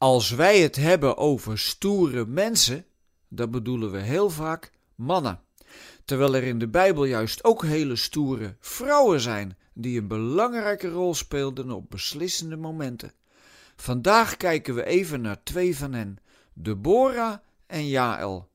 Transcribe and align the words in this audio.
Als 0.00 0.30
wij 0.30 0.60
het 0.60 0.76
hebben 0.76 1.16
over 1.16 1.58
stoere 1.58 2.26
mensen, 2.26 2.84
dan 3.28 3.50
bedoelen 3.50 3.90
we 3.90 3.98
heel 3.98 4.30
vaak 4.30 4.72
mannen. 4.94 5.40
Terwijl 6.04 6.34
er 6.34 6.42
in 6.42 6.58
de 6.58 6.68
Bijbel 6.68 7.04
juist 7.04 7.44
ook 7.44 7.64
hele 7.64 7.96
stoere 7.96 8.56
vrouwen 8.60 9.20
zijn 9.20 9.56
die 9.74 10.00
een 10.00 10.08
belangrijke 10.08 10.88
rol 10.88 11.14
speelden 11.14 11.70
op 11.70 11.90
beslissende 11.90 12.56
momenten. 12.56 13.12
Vandaag 13.76 14.36
kijken 14.36 14.74
we 14.74 14.84
even 14.84 15.20
naar 15.20 15.42
twee 15.42 15.76
van 15.76 15.92
hen, 15.92 16.18
Deborah 16.52 17.36
en 17.66 17.88
Jael. 17.88 18.48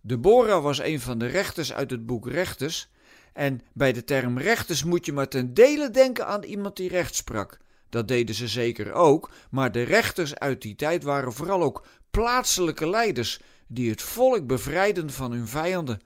Deborah 0.00 0.62
was 0.62 0.78
een 0.78 1.00
van 1.00 1.18
de 1.18 1.26
rechters 1.26 1.72
uit 1.72 1.90
het 1.90 2.06
boek 2.06 2.28
Rechters. 2.28 2.90
En 3.32 3.60
bij 3.72 3.92
de 3.92 4.04
term 4.04 4.38
rechters 4.38 4.84
moet 4.84 5.06
je 5.06 5.12
maar 5.12 5.28
ten 5.28 5.54
dele 5.54 5.90
denken 5.90 6.26
aan 6.26 6.42
iemand 6.42 6.76
die 6.76 6.88
recht 6.88 7.14
sprak. 7.14 7.58
Dat 7.90 8.08
deden 8.08 8.34
ze 8.34 8.48
zeker 8.48 8.92
ook, 8.92 9.30
maar 9.50 9.72
de 9.72 9.82
rechters 9.82 10.34
uit 10.34 10.62
die 10.62 10.74
tijd 10.74 11.02
waren 11.02 11.32
vooral 11.32 11.62
ook 11.62 11.86
plaatselijke 12.10 12.88
leiders 12.88 13.40
die 13.66 13.90
het 13.90 14.02
volk 14.02 14.46
bevrijden 14.46 15.10
van 15.10 15.32
hun 15.32 15.48
vijanden. 15.48 16.00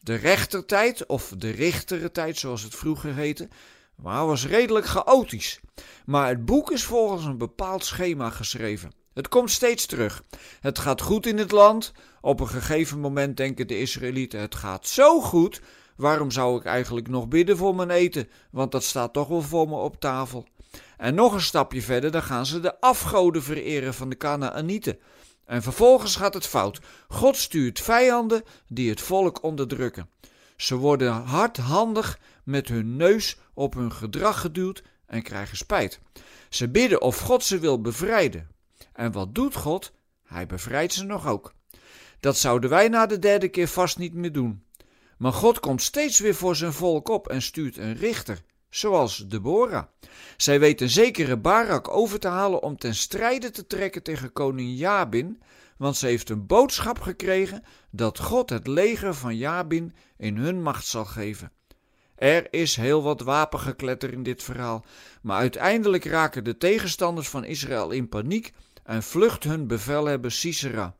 De 0.00 0.14
rechtertijd, 0.14 1.06
of 1.06 1.32
de 1.38 1.50
richterentijd 1.50 2.38
zoals 2.38 2.62
het 2.62 2.74
vroeger 2.74 3.14
heette, 3.14 3.48
was 3.96 4.46
redelijk 4.46 4.86
chaotisch. 4.86 5.60
Maar 6.06 6.28
het 6.28 6.44
boek 6.44 6.70
is 6.70 6.84
volgens 6.84 7.24
een 7.24 7.38
bepaald 7.38 7.84
schema 7.84 8.30
geschreven. 8.30 8.92
Het 9.14 9.28
komt 9.28 9.50
steeds 9.50 9.86
terug. 9.86 10.22
Het 10.60 10.78
gaat 10.78 11.00
goed 11.00 11.26
in 11.26 11.38
het 11.38 11.50
land. 11.50 11.92
Op 12.20 12.40
een 12.40 12.48
gegeven 12.48 13.00
moment 13.00 13.36
denken 13.36 13.66
de 13.66 13.78
Israëlieten: 13.78 14.40
het 14.40 14.54
gaat 14.54 14.86
zo 14.86 15.20
goed. 15.20 15.60
Waarom 15.96 16.30
zou 16.30 16.58
ik 16.58 16.64
eigenlijk 16.64 17.08
nog 17.08 17.28
bidden 17.28 17.56
voor 17.56 17.74
mijn 17.74 17.90
eten? 17.90 18.28
Want 18.50 18.72
dat 18.72 18.84
staat 18.84 19.12
toch 19.12 19.28
wel 19.28 19.42
voor 19.42 19.68
me 19.68 19.74
op 19.74 20.00
tafel. 20.00 20.46
En 20.96 21.14
nog 21.14 21.32
een 21.32 21.40
stapje 21.40 21.82
verder, 21.82 22.10
dan 22.10 22.22
gaan 22.22 22.46
ze 22.46 22.60
de 22.60 22.80
afgoden 22.80 23.42
vereren 23.42 23.94
van 23.94 24.08
de 24.08 24.16
Canaanieten. 24.16 24.98
En 25.44 25.62
vervolgens 25.62 26.16
gaat 26.16 26.34
het 26.34 26.46
fout. 26.46 26.80
God 27.08 27.36
stuurt 27.36 27.80
vijanden 27.80 28.42
die 28.68 28.90
het 28.90 29.00
volk 29.00 29.42
onderdrukken. 29.42 30.08
Ze 30.56 30.76
worden 30.76 31.12
hardhandig 31.12 32.18
met 32.44 32.68
hun 32.68 32.96
neus 32.96 33.36
op 33.54 33.74
hun 33.74 33.92
gedrag 33.92 34.40
geduwd 34.40 34.82
en 35.06 35.22
krijgen 35.22 35.56
spijt. 35.56 36.00
Ze 36.48 36.68
bidden 36.68 37.00
of 37.02 37.18
God 37.18 37.44
ze 37.44 37.58
wil 37.58 37.80
bevrijden. 37.80 38.48
En 38.92 39.12
wat 39.12 39.34
doet 39.34 39.54
God? 39.54 39.92
Hij 40.24 40.46
bevrijdt 40.46 40.92
ze 40.92 41.04
nog 41.04 41.26
ook. 41.26 41.52
Dat 42.20 42.36
zouden 42.38 42.70
wij 42.70 42.88
na 42.88 43.06
de 43.06 43.18
derde 43.18 43.48
keer 43.48 43.68
vast 43.68 43.98
niet 43.98 44.14
meer 44.14 44.32
doen. 44.32 44.64
Maar 45.18 45.32
God 45.32 45.60
komt 45.60 45.82
steeds 45.82 46.18
weer 46.18 46.34
voor 46.34 46.56
zijn 46.56 46.72
volk 46.72 47.08
op 47.08 47.28
en 47.28 47.42
stuurt 47.42 47.76
een 47.76 47.94
richter, 47.94 48.42
zoals 48.74 49.16
Deborah. 49.16 49.84
Zij 50.36 50.60
weet 50.60 50.80
een 50.80 50.90
zekere 50.90 51.36
Barak 51.36 51.88
over 51.88 52.18
te 52.18 52.28
halen 52.28 52.62
om 52.62 52.76
ten 52.76 52.94
strijde 52.94 53.50
te 53.50 53.66
trekken 53.66 54.02
tegen 54.02 54.32
koning 54.32 54.78
Jabin, 54.78 55.42
want 55.76 55.96
ze 55.96 56.06
heeft 56.06 56.30
een 56.30 56.46
boodschap 56.46 57.00
gekregen 57.00 57.62
dat 57.90 58.18
God 58.18 58.50
het 58.50 58.66
leger 58.66 59.14
van 59.14 59.36
Jabin 59.36 59.94
in 60.16 60.36
hun 60.36 60.62
macht 60.62 60.86
zal 60.86 61.04
geven. 61.04 61.52
Er 62.16 62.52
is 62.52 62.76
heel 62.76 63.02
wat 63.02 63.20
wapengekletter 63.20 64.12
in 64.12 64.22
dit 64.22 64.42
verhaal, 64.42 64.84
maar 65.22 65.38
uiteindelijk 65.38 66.04
raken 66.04 66.44
de 66.44 66.56
tegenstanders 66.56 67.28
van 67.28 67.44
Israël 67.44 67.90
in 67.90 68.08
paniek 68.08 68.52
en 68.84 69.02
vlucht 69.02 69.44
hun 69.44 69.66
bevelhebber 69.66 70.32
Sisera. 70.32 70.96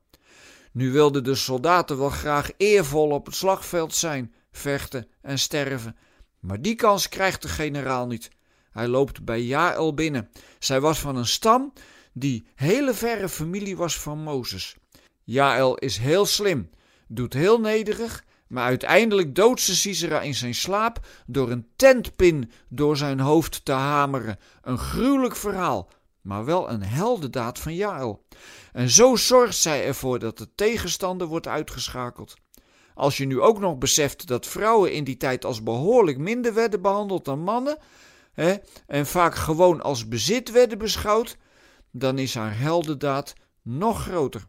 Nu 0.72 0.92
wilden 0.92 1.25
de 1.25 1.34
soldaten 1.34 1.98
wel 1.98 2.11
graag 2.11 2.50
eervol 2.56 3.11
op 3.11 3.27
het 3.27 3.34
slagveld 3.34 3.94
zijn, 3.94 4.34
vechten 4.50 5.09
en 5.22 5.38
sterven, 5.38 5.97
maar 6.45 6.61
die 6.61 6.75
kans 6.75 7.09
krijgt 7.09 7.42
de 7.42 7.48
generaal 7.48 8.06
niet. 8.06 8.31
Hij 8.70 8.89
loopt 8.89 9.25
bij 9.25 9.42
Jaël 9.42 9.95
binnen. 9.95 10.31
Zij 10.59 10.81
was 10.81 11.00
van 11.00 11.17
een 11.17 11.27
stam 11.27 11.73
die 12.12 12.47
hele 12.55 12.95
verre 12.95 13.28
familie 13.28 13.77
was 13.77 13.98
van 14.00 14.19
Mozes. 14.19 14.77
Jaël 15.22 15.77
is 15.77 15.98
heel 15.98 16.27
slim, 16.27 16.70
doet 17.09 17.33
heel 17.33 17.61
nederig, 17.61 18.25
maar 18.47 18.65
uiteindelijk 18.65 19.34
doodt 19.34 19.61
ze 19.61 19.77
Sisera 19.77 20.20
in 20.20 20.34
zijn 20.34 20.55
slaap 20.55 21.06
door 21.27 21.50
een 21.50 21.66
tentpin 21.77 22.50
door 22.69 22.97
zijn 22.97 23.21
hoofd 23.21 23.65
te 23.65 23.72
hameren. 23.72 24.38
Een 24.62 24.78
gruwelijk 24.78 25.37
verhaal, 25.37 25.91
maar 26.21 26.44
wel 26.44 26.71
een 26.71 26.82
heldendaad 26.82 27.59
van 27.59 27.75
Jaël. 27.75 28.26
En 28.72 28.91
zo 28.91 29.16
zorgt 29.16 29.56
zij 29.56 29.87
ervoor 29.87 30.19
dat 30.19 30.38
de 30.38 30.55
tegenstander 30.55 31.26
wordt 31.26 31.49
uitgeschakeld. 31.49 32.34
Als 32.94 33.16
je 33.16 33.27
nu 33.27 33.41
ook 33.41 33.59
nog 33.59 33.78
beseft 33.78 34.27
dat 34.27 34.47
vrouwen 34.47 34.93
in 34.93 35.05
die 35.05 35.16
tijd 35.16 35.44
als 35.44 35.62
behoorlijk 35.62 36.19
minder 36.19 36.55
werden 36.55 36.82
behandeld 36.82 37.25
dan 37.25 37.41
mannen, 37.41 37.78
hè, 38.32 38.55
en 38.87 39.06
vaak 39.06 39.34
gewoon 39.34 39.82
als 39.82 40.09
bezit 40.09 40.50
werden 40.50 40.78
beschouwd, 40.78 41.37
dan 41.91 42.19
is 42.19 42.34
haar 42.34 42.59
heldendaad 42.59 43.34
nog 43.62 44.03
groter. 44.03 44.44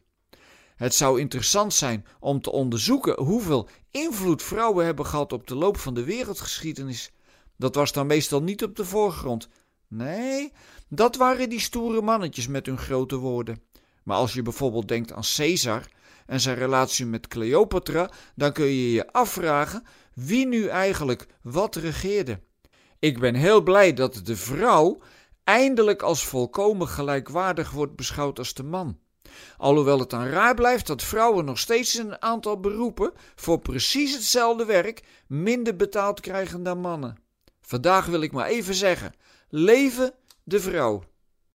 Het 0.76 0.94
zou 0.94 1.20
interessant 1.20 1.74
zijn 1.74 2.06
om 2.20 2.42
te 2.42 2.52
onderzoeken 2.52 3.24
hoeveel 3.24 3.70
invloed 3.92 4.44
vrouwen 4.44 4.86
hebben 4.86 5.06
gehad 5.06 5.34
op 5.34 5.48
de 5.48 5.56
loop 5.56 5.78
van 5.78 5.94
de 5.94 6.04
wereldgeschiedenis. 6.04 7.12
Dat 7.58 7.76
was 7.76 7.92
dan 7.92 8.08
meestal 8.08 8.42
niet 8.42 8.64
op 8.64 8.76
de 8.76 8.86
voorgrond. 8.86 9.48
Nee, 9.88 10.52
dat 10.90 11.16
waren 11.16 11.50
die 11.50 11.60
stoere 11.60 12.02
mannetjes 12.02 12.48
met 12.48 12.66
hun 12.66 12.78
grote 12.78 13.16
woorden. 13.16 13.62
Maar 14.06 14.18
als 14.18 14.34
je 14.34 14.42
bijvoorbeeld 14.42 14.88
denkt 14.88 15.14
aan 15.14 15.24
Caesar 15.36 15.86
en 16.26 16.40
zijn 16.40 16.58
relatie 16.58 17.06
met 17.06 17.28
Cleopatra, 17.28 18.10
dan 18.36 18.52
kun 18.52 18.66
je 18.66 18.92
je 18.92 19.12
afvragen 19.12 19.84
wie 20.14 20.48
nu 20.48 20.68
eigenlijk 20.68 21.28
wat 21.42 21.76
regeerde. 21.76 22.40
Ik 23.00 23.20
ben 23.20 23.36
heel 23.36 23.62
blij 23.62 23.94
dat 23.94 24.22
de 24.24 24.36
vrouw 24.36 25.02
eindelijk 25.44 26.02
als 26.02 26.26
volkomen 26.26 26.88
gelijkwaardig 26.88 27.72
wordt 27.72 27.96
beschouwd 27.96 28.38
als 28.38 28.54
de 28.54 28.64
man. 28.64 29.00
Alhoewel 29.58 30.00
het 30.00 30.10
dan 30.10 30.26
raar 30.26 30.56
blijft 30.56 30.88
dat 30.88 31.04
vrouwen 31.04 31.46
nog 31.46 31.60
steeds 31.60 31.96
in 31.96 32.06
een 32.06 32.22
aantal 32.22 32.60
beroepen 32.60 33.12
voor 33.36 33.60
precies 33.60 34.14
hetzelfde 34.14 34.66
werk 34.66 35.04
minder 35.28 35.76
betaald 35.76 36.20
krijgen 36.20 36.64
dan 36.64 36.80
mannen. 36.80 37.18
Vandaag 37.62 38.06
wil 38.06 38.22
ik 38.22 38.32
maar 38.32 38.48
even 38.48 38.74
zeggen: 38.74 39.14
leven 39.50 40.14
de 40.44 40.60
vrouw. 40.60 41.04